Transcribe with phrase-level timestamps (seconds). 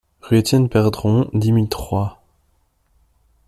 [0.23, 2.17] Rue Étienne Pedron, dix mille Troyes